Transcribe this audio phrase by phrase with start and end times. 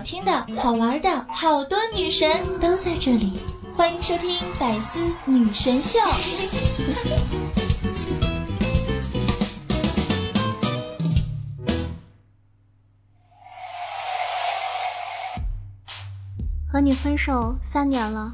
[0.00, 2.28] 听的好玩的，好多女神
[2.60, 3.40] 都在这里，
[3.74, 5.98] 欢迎收听百思女神秀。
[16.70, 18.32] 和你分手三年了，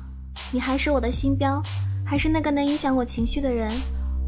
[0.50, 1.62] 你还是我的心标，
[2.04, 3.70] 还是那个能影响我情绪的人。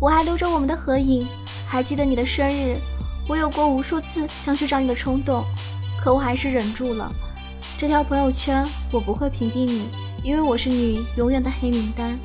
[0.00, 1.26] 我还留着我们的合影，
[1.66, 2.78] 还记得你的生日。
[3.28, 5.44] 我有过无数次想去找你的冲动，
[6.00, 7.10] 可我还是忍住了。
[7.78, 9.90] 这条朋友圈我不会屏蔽你，
[10.22, 12.18] 因为我是你永远的黑名单。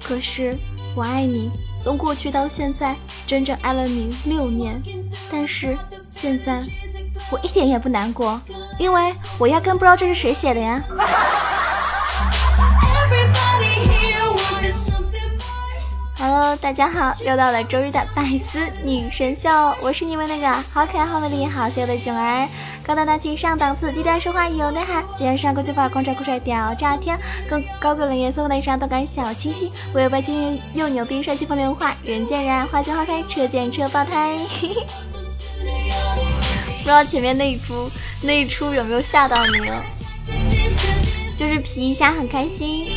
[0.00, 0.56] 可是
[0.94, 1.50] 我爱你，
[1.82, 2.94] 从过去到现在，
[3.26, 4.80] 整整爱了你六年。
[5.28, 5.76] 但是
[6.08, 6.62] 现在
[7.32, 8.40] 我一点也不难过，
[8.78, 10.80] 因为我压根不知道这是谁写的呀。
[16.16, 19.50] Hello，大家好，又到了周日的百思女神秀，
[19.82, 22.48] 我是你们那个好可爱、好美丽、好秀的囧儿，
[22.84, 27.16] 高大大气上档次，低调奢华有内涵，今天上国际范儿，光着酷帅屌炸天，
[27.48, 34.36] 更高贵冷颜色，内上动感小清新，我有白金又牛逼，帅气风流话，人见人爱，花见花开，车见车爆胎。
[36.82, 37.88] 不知道前面那一出
[38.20, 39.84] 那一出有没有吓到你了？
[41.38, 42.88] 就是皮一下很开心。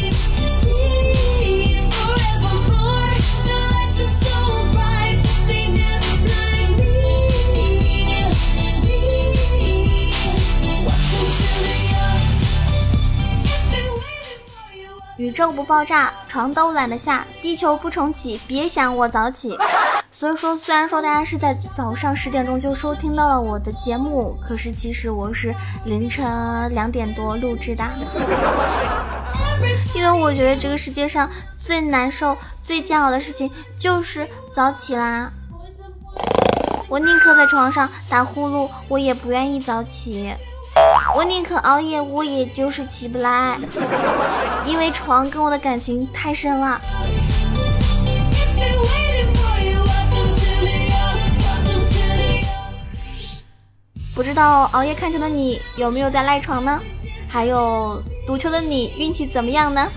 [15.25, 19.57] 宇宙不爆炸，床都懒得下；地球不重启，别想我早起。
[20.13, 25.51] 所以说，虽然说大家是在早上十点钟就收听到了我的节目，可是其实我是
[25.85, 27.83] 凌晨两点多录制的，
[29.95, 31.27] 因为我觉得这个世界上
[31.59, 35.31] 最难受、最煎熬的事情就是早起啦。
[36.87, 40.31] 我宁可在床上打呼噜，我也不愿意早起。
[41.13, 43.57] 我宁可熬夜，我也就是起不来，
[44.65, 46.81] 因为床跟我的感情太深了。
[54.13, 56.81] 不知道熬夜看球的你有没有在赖床呢？
[57.27, 59.87] 还有赌球的你运气怎么样呢？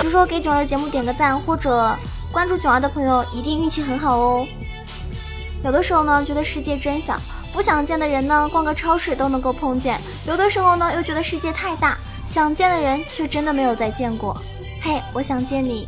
[0.00, 1.94] 据说给囧儿的节目点个赞或者
[2.32, 4.46] 关注囧儿的朋友一定运气很好哦。
[5.62, 7.20] 有的时候呢，觉得世界真小。
[7.52, 9.96] 不想见的人呢，逛个超市都能够碰见；
[10.26, 14.36] 有的时候呢，又觉得世界太大，想见的人却真的没有再见过。
[14.80, 15.86] 嘿，我想见你。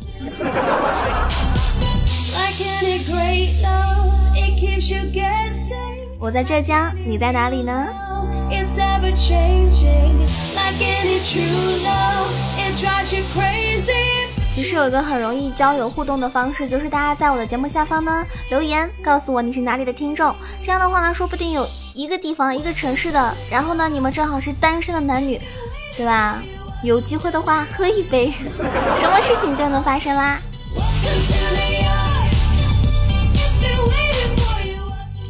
[6.21, 7.89] 我在浙江，你在哪里呢？
[14.55, 20.33] 其实有一个很容易交友互动的方式，就是大家在我的节目下方呢留言，告诉我你是哪里的听众。
[20.63, 25.41] 这样的话呢，说不定有一个地方、一个城市的，然后呢，你们正好是单身的男女，
[25.97, 26.41] 对吧？
[26.85, 28.31] 有机会的话，喝一杯，
[29.01, 30.39] 什么事情就能发生啦？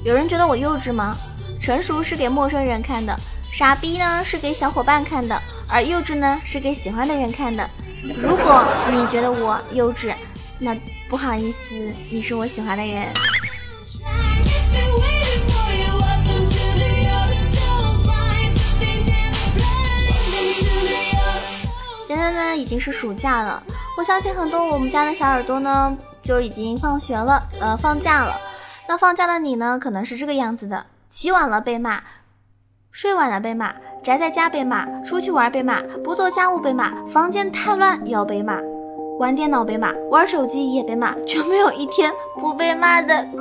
[0.05, 1.17] 有人觉得我幼稚吗？
[1.63, 3.19] 成熟是给陌生人看的，
[3.51, 7.67] 傻逼呢是给小伙伴看的，而幼稚呢是给喜欢的人看的。
[8.13, 10.15] 如果你觉得我幼稚，
[10.59, 10.77] 那
[11.09, 11.75] 不好意思，
[12.11, 13.09] 你是我喜欢的人。
[22.07, 23.63] 现在呢已经是暑假了，
[23.97, 28.39] 我相信很多我们家的小耳朵呢就已经放学了，呃，放假了。
[28.87, 32.03] 那放假的你呢，可能是这个样子的：起晚了被骂，
[32.93, 33.75] 睡晚了被骂。
[34.05, 38.59] 宅在家被骂，出去玩被骂，不做家务被骂，房间太乱也要被骂，
[39.19, 43.27] 玩电脑被骂，玩手机也被骂，就没有一天不被骂的。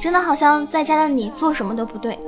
[0.00, 2.18] 真的好像在家的你做什么都不对。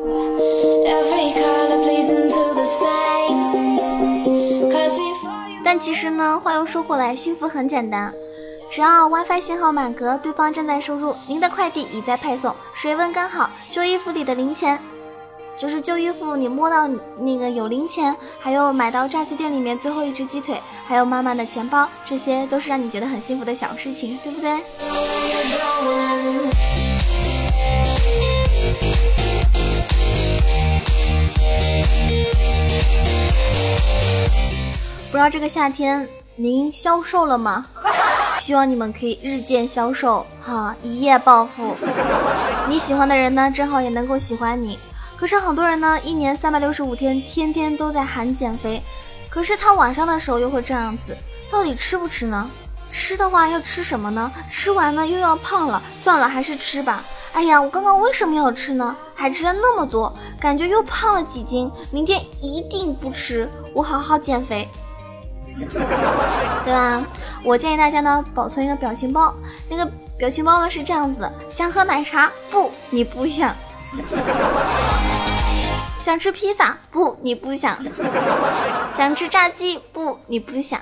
[5.64, 8.12] 但其实呢，话又说回来，幸福很简单。
[8.70, 14.78] 只要 WiFi 信号满格，对方正在输入，您的快递已在派送，水温刚好，旧衣服里的零钱，
[15.56, 16.86] 就是旧衣服你摸到
[17.18, 24.58] 那个有零钱，还有买到炸鸡店里面最后一只鸡腿，还有妈妈的钱包，这些都是让你觉得很幸福的小事情，对不对？
[35.10, 36.06] 不知道这个夏天
[36.36, 37.66] 您消瘦了吗？
[38.38, 41.74] 希望你们可以日渐消瘦，哈，一夜暴富。
[42.68, 44.78] 你喜欢的人呢，正好也能够喜欢你。
[45.16, 48.82] 可是很多人呢，一年三百六十五天，天天都在喊减肥，
[49.28, 51.16] 可是他晚上的时候又会这样子，
[51.50, 52.48] 到底吃不吃呢？
[52.92, 54.30] 吃的话要吃什么呢？
[54.48, 57.04] 吃完呢又要胖了，算了，还是吃吧。
[57.32, 58.96] 哎呀，我刚刚为什么要吃呢？
[59.14, 61.70] 还吃了那么多，感觉又胖了几斤。
[61.90, 64.66] 明天一定不吃，我好好减肥，
[66.64, 67.02] 对吧？
[67.44, 69.34] 我建议大家呢保存一个表情包，
[69.68, 72.30] 那个表情包呢是这样子：想喝奶茶？
[72.50, 73.54] 不，你不想。
[76.00, 76.76] 想吃披萨？
[76.90, 77.76] 不，你不想。
[78.92, 79.78] 想吃炸鸡？
[79.92, 80.80] 不，你不想。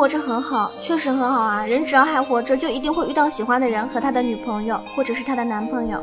[0.00, 1.62] 活着很好，确实很好啊。
[1.62, 5.98] 人只要还活着，就一定会遇到喜欢的人和他的女朋友，或者是他的男朋友。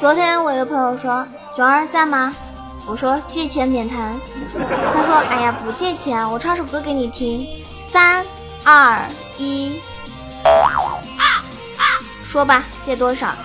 [0.00, 1.24] 昨天我一个朋友说
[1.56, 2.34] ：“九儿在吗？”
[2.88, 4.18] 我说：“借钱免谈。”
[4.94, 7.46] 他说：“哎呀，不借钱，我唱首歌给你听。”
[7.92, 8.24] 三
[8.64, 9.04] 二
[9.36, 9.82] 一，
[12.24, 13.34] 说吧，借多少？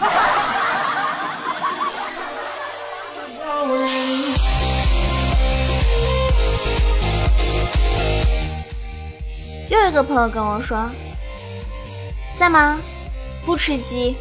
[9.69, 10.89] 又一个朋友跟我说
[12.39, 12.80] ：“在吗？
[13.46, 14.16] 不吃鸡。”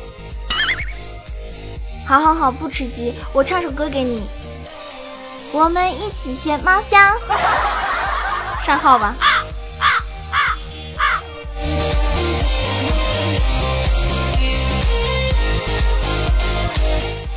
[2.04, 4.26] 好好好，不吃鸡，我唱首歌给你。
[5.52, 6.98] 我们一起学猫叫，
[8.64, 9.14] 上号吧。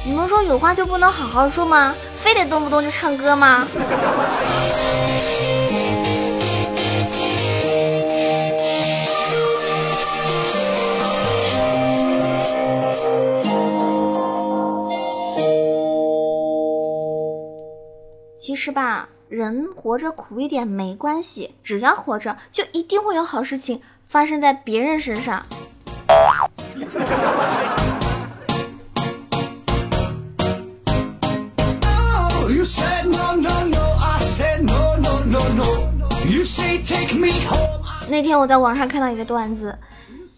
[0.04, 1.94] 你们说有话就不能好好说吗？
[2.16, 3.68] 非得动不动就唱歌吗？
[18.66, 25.46] 实吧，人活着苦一点没关系，只要活着，就一定会有好事情发生在别人身上。
[38.10, 39.78] 那天我在网上看到一个段子，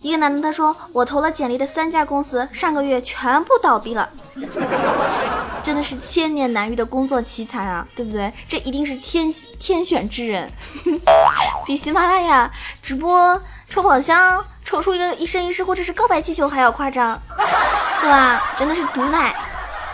[0.01, 4.09] 一个男的他说：“我投了简历的三家公司，上个月全部倒闭了。”
[5.63, 8.31] 真的是千年难遇的工作奇才啊，对不对？
[8.47, 10.49] 这一定是天天选之人，
[11.65, 12.49] 比喜马拉雅
[12.81, 17.19] 直播抽宝箱抽出一个一生一世或者是告白气球还要夸张，
[18.01, 18.55] 对吧？
[18.57, 19.35] 真的是毒奶。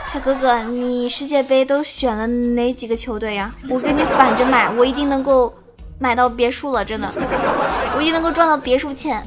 [0.08, 3.52] 小哥哥，你世界杯都选了哪几个球队呀？
[3.68, 5.52] 我跟你反着买，我一定能够
[5.98, 7.10] 买到别墅了，真的，
[7.96, 9.26] 我一定能够赚到别墅钱。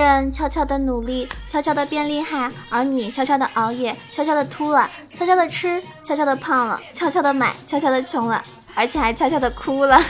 [0.00, 8.42] 人悄悄的努力，悄悄的变厉害，而你悄悄的熬夜，悄悄的秃了，悄悄的吃，悄悄的胖了，悄悄的买，悄悄的穷了，
[8.74, 10.02] 而且还悄悄的哭了。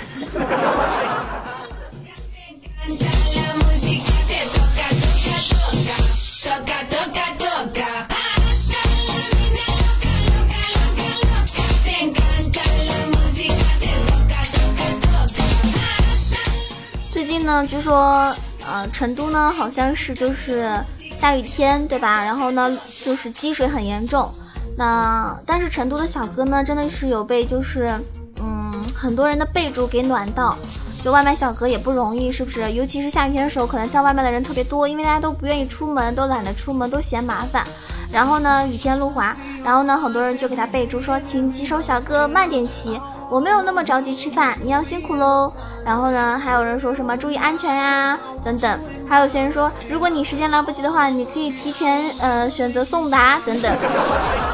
[17.11, 18.35] 最近呢，据说。
[18.71, 20.71] 呃，成都呢好像是就是
[21.19, 22.23] 下雨天，对吧？
[22.23, 24.31] 然后呢就是积水很严重。
[24.79, 27.93] 那但是成都的小哥呢真的是有被就是
[28.37, 30.57] 嗯很多人的备注给暖到，
[31.03, 32.71] 就外卖小哥也不容易，是不是？
[32.73, 37.67] 尤其是下雨天的时候，可能叫外卖的人特别多，因为大家都不愿意出门，都懒得出门，都嫌麻烦。
[38.13, 45.53] 然后呢雨天路滑，然后呢很多人就给他备注说，请骑手小哥慢点骑，我没有那么着急吃饭，你要辛苦喽。
[45.85, 48.81] 然后呢，还有人说什么注意安全呀，等等。
[49.09, 53.73] 还有些人说，如果你时间来不及的话，你可以提前呃选择送达等等。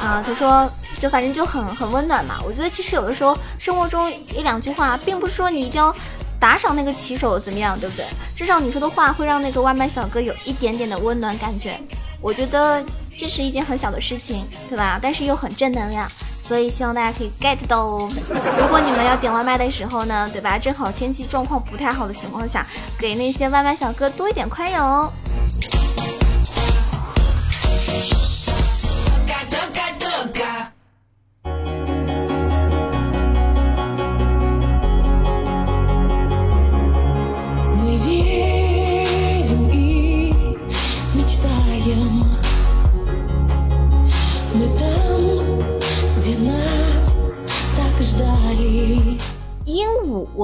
[0.03, 0.69] 啊，他说
[0.99, 2.37] 就反正就很很温暖嘛。
[2.47, 5.95] 我觉得其实有的时候生活中一两句话，并不是说你一定要
[6.39, 8.07] 打赏那个骑手怎么样，对不对？
[8.35, 11.79] 至少你说的话会让那个外卖小哥有一点点的温暖感觉。
[12.23, 12.83] 我觉得
[13.17, 14.99] 这是一件很小的事情，对吧？
[15.03, 16.09] 但是又很正能量。
[16.47, 18.09] 所以希望大家可以 get 到哦。
[18.61, 20.57] 如果你们要点外卖的时候呢，对吧？
[20.57, 22.65] 正好天气状况不太好的情况下，
[22.99, 25.11] 给那些外卖小哥多一点宽容。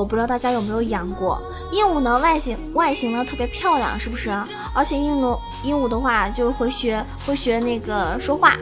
[0.03, 1.41] 我不知道大家有没有养过
[1.71, 2.19] 鹦鹉呢？
[2.19, 4.31] 外形外形呢特别漂亮，是不是？
[4.75, 8.57] 而且鹦鹉鹦鹉的话就会学会学那个说话，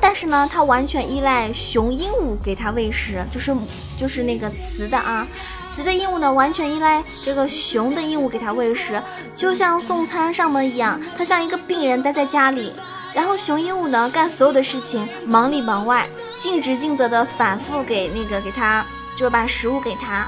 [0.00, 3.52] 但是呢，它完全依赖雄鹦鹉给它喂食，就是
[3.96, 5.26] 就是那个雌的啊，
[5.74, 9.02] 雌的鹦鹉呢完全依赖这个雄的鹦鹉给它喂食，
[9.34, 12.72] 就像送餐上门一样，它像一个病人待在家里，
[13.12, 16.08] 然后雄鹦鹉呢干所有的事情，忙里忙外。
[16.36, 18.84] 尽职尽责的反复给那个给它，
[19.16, 20.26] 就把食物给他。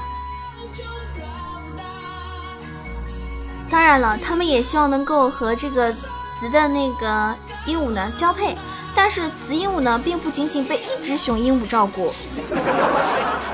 [3.69, 5.93] 当然了，他们也希望能够和这个
[6.39, 8.55] 雌的那个鹦鹉呢交配，
[8.95, 12.13] 但是雌鹦鹉呢并不仅仅被一只雄鹦鹉照顾，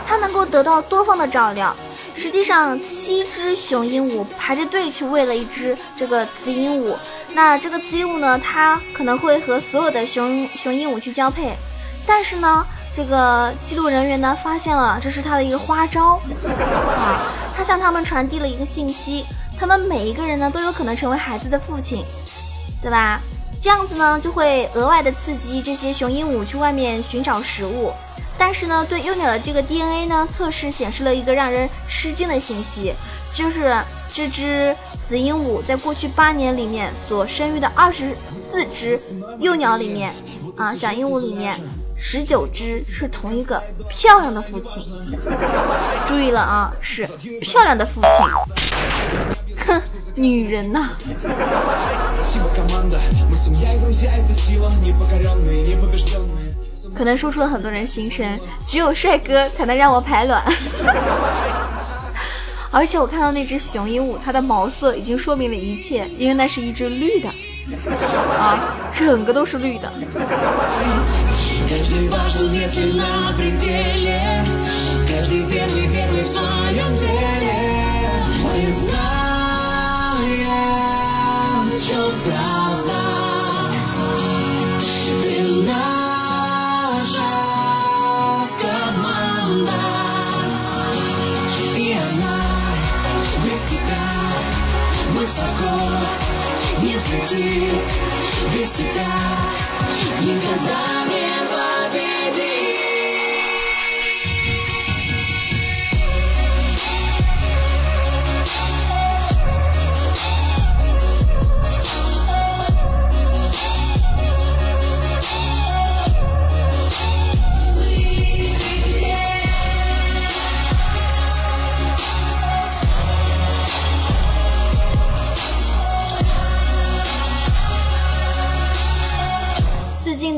[0.07, 1.75] 它能够得到多方的照料。
[2.15, 6.95] 实际上，七只雄鹦鹉排着队去喂了一只这个雌鹦鹉。
[7.33, 11.55] 那这个雌鹦鹉呢，它可能会和所有的雄雄鹦鹉去交配。
[12.05, 12.63] 但是呢，
[12.95, 16.19] 这个记录人员呢发现了这是他的一个花招
[16.95, 17.25] 啊，
[17.57, 19.25] 他向他们传递了一个信息，
[19.57, 22.05] 他们每一个人呢都有可能成为孩子的父亲，
[22.81, 23.19] 对吧？
[23.59, 27.91] 这样子呢就会额外的刺激这些雄鹦鹉去外面寻找食物。
[28.37, 32.93] 但是呢，对幼鸟的这个 DNA 呢测试显示了一个让人吃惊的信息，
[33.33, 33.75] 就是
[34.13, 34.75] 这只
[35.07, 38.99] 雌鹦鹉在过去八年里面所生育的二十四只
[39.39, 40.13] 幼鸟里面
[40.57, 41.59] 啊，小鹦鹉里面。
[41.97, 44.83] 十九只是同一个漂亮的父亲，
[46.05, 47.07] 注意了啊，是
[47.39, 48.09] 漂亮的父亲。
[49.65, 49.81] 哼，
[50.13, 50.89] 女人呐。
[56.95, 60.43] 可能说出了很多人心声，只有帅哥才能让我排卵。
[62.69, 67.29] 而且我看到那只雄鹦鹉，它的毛色已经说明了一切，因为那是一只绿的，
[68.37, 68.59] 啊，
[68.91, 69.91] 整个都是绿的。
[71.93, 74.43] Каждый важен, если на пределе.
[75.07, 79.19] Каждый первый, первый в своем деле Мы знаем,
[81.79, 82.62] что правда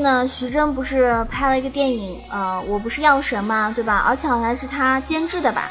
[0.06, 4.04] 那徐峥不是拍了一个电影，呃，我不是药神嘛，对吧？
[4.06, 5.68] 而且好像是他监制的吧，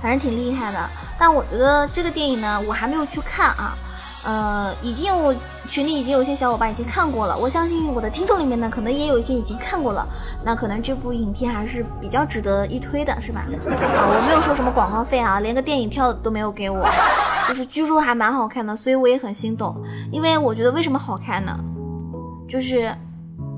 [0.00, 0.78] 反正挺厉害的。
[1.18, 3.76] 但我觉得这个电影呢，我还没有去看啊。
[4.24, 5.34] 呃，已经有
[5.68, 10.08] 群里已经有些小伙伴已经看过了，我相信我的听众里面呢，可能也有一些已经看过了。
[10.42, 13.42] 那可能这部影片还是比较值得一推的，是吧？
[13.44, 16.88] 啊，我没有收什么广告费啊，连个电影票都没有给我，
[17.46, 19.76] 就是据说还蛮好看的，所以我也很心动。
[20.10, 21.54] 因为我觉得为什么好看呢？
[22.48, 22.90] 就是。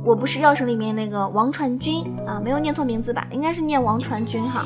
[0.07, 3.27] 我不是药神里面那个王传君啊，没有念错名字吧？
[3.33, 4.65] 应该是念王传君哈。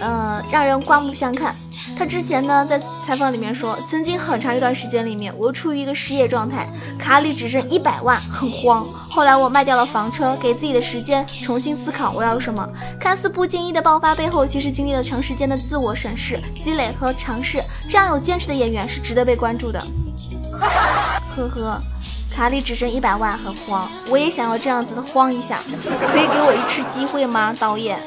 [0.00, 1.54] 嗯，让人刮目相看。
[1.98, 6.66] 他之前呢在采访里面说，曾经很长一段时间里面，我处于一个失业状态，
[6.98, 8.88] 卡里只剩一百万，很慌。
[8.90, 12.66] 后来我卖掉了房车，给自己的时间重新思考我要什么。
[12.98, 17.62] 看似不经意的爆发背后，其实经历了长时间的自我审视、积累和尝试。
[17.86, 19.78] 这样有坚持的演员是值得被关注的。
[21.36, 21.82] 呵呵。
[22.34, 23.88] 卡里只剩一百万，很慌。
[24.08, 25.58] 我也想要这样子的慌一下，
[26.10, 28.00] 可以给我一次机会吗，导演？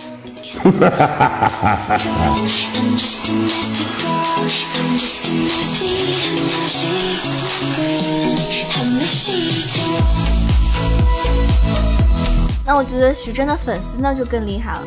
[12.68, 14.82] 那我觉得徐峥的粉丝那就更厉害了。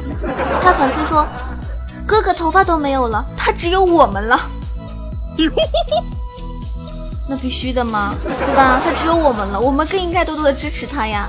[0.62, 1.24] 他粉丝说
[2.04, 4.40] ：“哥哥头发都没有了，他只有我们了。”
[7.28, 8.14] 那必须的吗？
[8.22, 8.80] 对吧？
[8.82, 11.28] 他只有我们了，我们更应该多多的支持他呀！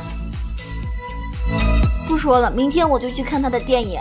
[2.08, 4.00] 不说了，明天我就去看他的电影。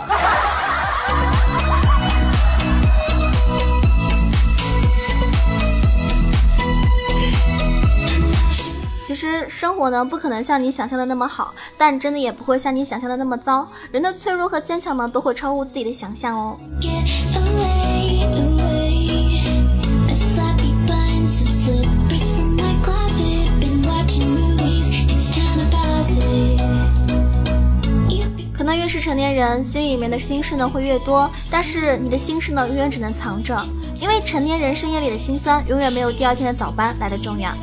[9.05, 13.67] 其实生活呢，不可能像你想象的那么好，但真的也不会像你想象的那么糟。
[13.91, 16.55] 人的脆弱和坚强呢，都会超乎自己的想象哦。
[28.89, 33.63] 是成年人，心里面的心事呢会越多，但是你的心事呢永远只能藏着，
[34.01, 37.53] 因为成年人深夜里的心酸永远没有第二天的早班来的重要。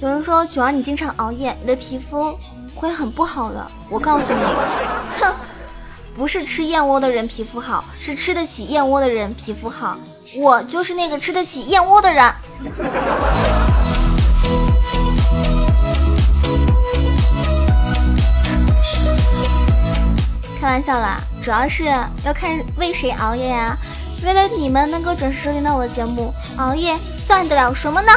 [0.00, 2.36] 有人说九儿你经常熬夜，你的皮肤
[2.74, 3.64] 会很不好的。
[3.88, 4.40] 我告诉你，
[6.16, 9.96] 不是吃燕窝的人皮肤好，是吃得起燕窝的人皮肤好。
[10.36, 12.32] 我就是那个吃得起燕窝的人。
[20.60, 23.76] 开玩笑啦，主要是要看为谁熬夜呀。
[24.24, 28.12] 为了你们能够准时收听到我的节目，熬夜算得了什么呢？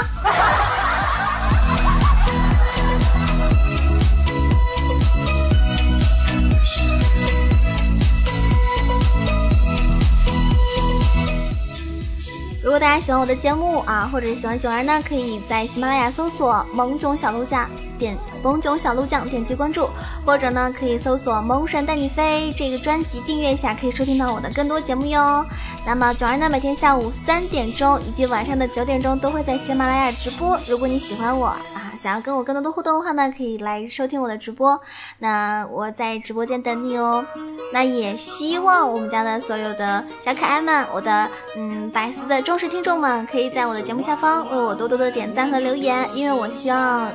[12.68, 17.66] 如果大家喜欢我的节目啊，或者喜欢囧儿呢，可以在喜马拉雅搜索“萌囧小鹿酱”，
[17.98, 19.90] 点“萌囧小鹿酱”点击关注，
[20.26, 25.46] 或者呢可以搜索“萌神带你飞”这个专辑订阅一下，可以收听到我的更多节目哟。
[25.86, 30.60] 那么囧儿呢，每天下午三点钟以及晚上的九点钟都会在喜马拉雅直播。
[30.68, 31.87] 如果你喜欢我啊。
[31.98, 34.80] 想要跟我更多的互动的话呢，可以来收听我的直播。
[35.20, 37.26] 那我在直播间等你哦。
[37.74, 47.10] 那也希望我们家的所有的小可爱们，我的嗯白丝的忠实听众们，可以在我的节目下方为我多多的点赞和留言，因为我希望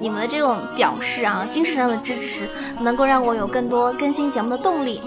[0.00, 2.48] 你们的这种表示啊，精神上的支持，
[2.80, 5.00] 能够让我有更多更新节目的动力。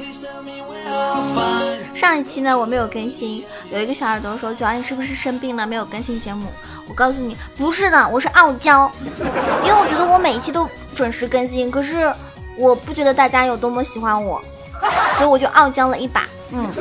[1.94, 6.48] 上一期呢我没有更新，有一个小耳朵说：“九儿你是不是生病了，没有更新节目？”
[6.88, 8.89] 我告诉你，不是的，我是傲娇，
[9.65, 12.14] 因为我觉得我每一期都准时更新，可是
[12.55, 14.42] 我不觉得大家有多么喜欢我，
[15.18, 16.25] 所以我就傲娇了一把。
[16.51, 16.72] 嗯，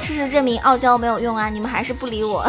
[0.00, 2.44] 事实证明傲娇没有用啊，你们还是不理我，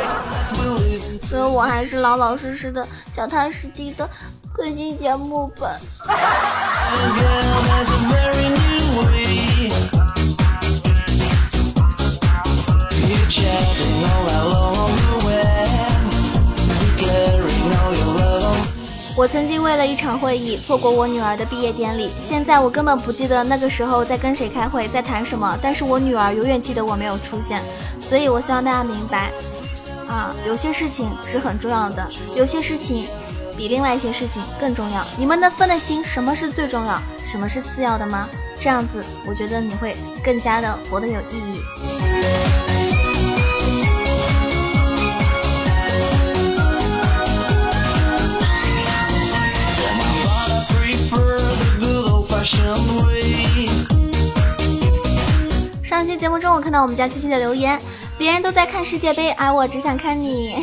[1.28, 4.08] 所以我还是老老实实的、脚踏实地的
[4.54, 5.68] 更新节目吧。
[19.16, 25.58] 我曾经为了一场会议错过我女儿的毕业典礼，现在我根本不记得那个时候在跟谁开会，在谈什么。
[25.60, 27.60] 但是我女儿永远记得我没有出现，
[28.00, 29.30] 所以我希望大家明白，
[30.08, 33.06] 啊，有些事情是很重要的，有些事情
[33.58, 35.04] 比另外一些事情更重要。
[35.18, 38.26] 你们能分得清什么是最重要，什么是次要的吗？
[38.60, 41.62] 这样子，我觉得你会更加的活得有意义。
[55.82, 57.80] 上期节目中，我看到我们家七七的留言，
[58.18, 60.62] 别人都在看世界杯，而我只想看你。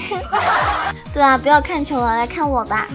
[1.12, 2.88] 对啊，不要看球了，来看我吧。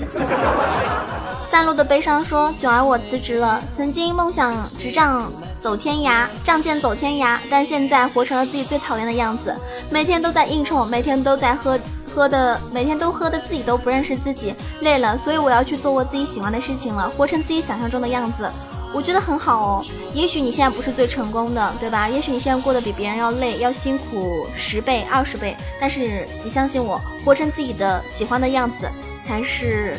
[1.52, 3.62] 散落的悲伤说：“九儿，我辞职了。
[3.76, 9.54] 曾经梦想执仗走天涯，仗剑走天涯，但现在活成了自己最讨厌的样子。
[9.90, 11.78] 每天都在应酬，每天都在喝。”
[12.14, 18.50] 喝的每天都喝的自己都不认识自己，累了，所以我要去做我自己喜欢的事情了，活成自己想象中的样子，
[18.92, 19.84] 我觉得很好哦。
[20.14, 22.08] 也许你现在不是最成功的，对吧？
[22.08, 28.86] 也许你现在过得比别人要累，要辛苦十倍、二十倍，但是你相信我，活成自己的喜欢的样子，
[29.24, 29.96] 才是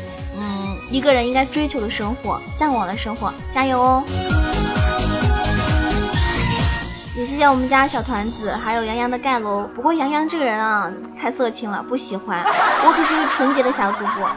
[0.90, 3.34] 一个人应该追求的生活，向往的生活。
[3.52, 4.04] 加油哦！
[7.16, 9.68] 也谢谢我们家小团子，还有杨洋的盖楼。
[9.76, 12.44] 不过杨洋这个人啊，太色情了，不喜欢。
[12.86, 14.30] 我可是一个纯洁的小主播。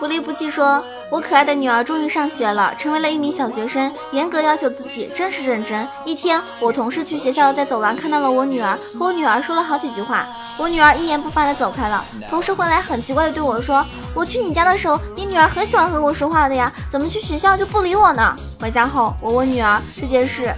[0.00, 5.86] 不离不弃说，我可爱的女儿终于上学了，成为了一名小学生，严格要求自己，真是认真。
[6.06, 10.26] 一天，我同事去学校，在走廊看到了我女儿，和我女儿说了好几句话。
[10.58, 12.02] 我女儿一言不发的走开了。
[12.30, 13.84] 同事回来很奇怪的对我说
[14.16, 20.54] ：“我去你家的时候，你女儿很喜欢和我说话的呀，怎么去学校就不理我呢？”回家后，我问女儿这件事，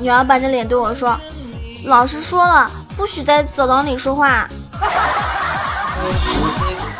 [0.00, 1.14] 女儿板着脸对我说
[1.84, 4.48] ：“老师说了，不许在走廊里说话。”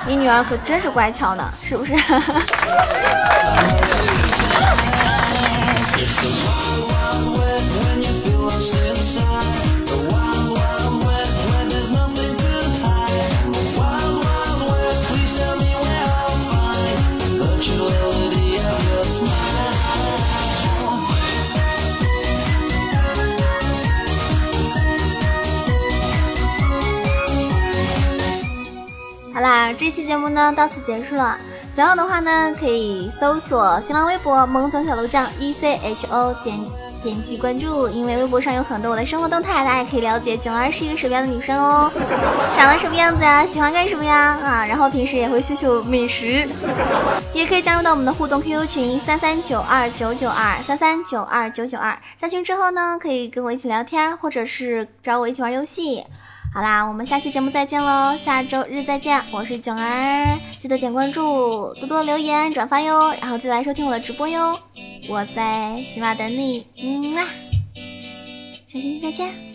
[0.07, 1.93] 你女儿可真是乖巧呢，是不是？
[29.41, 31.39] 好啦，这期节目呢到此结束了。
[31.75, 36.61] 想要的话呢，可以搜索新浪微博“萌总小鹿酱 E C H O 点
[37.03, 41.91] 点击关注，因为微博上有很多我的生活动态，大家可以了解囧儿是一个什么样的女生哦，
[42.55, 46.47] 长得什么样子呀，喜欢干什么呀啊，然后平时也会秀秀美食，
[47.33, 56.05] 也可以加入到我们的互动 QQ 群三三九二九九二三三九二九九二，下群之后呢，可以跟我一起聊天，或者是找我一起玩游戏。
[56.53, 64.59] 好啦，我们下期节目再见喽，下周日再见，我是囧儿，记得点关注，多多留言转发哟，然后记得来收听我的直播哟，
[65.09, 67.25] 我在喜马等你，嗯啊，
[68.67, 69.50] 下期再见。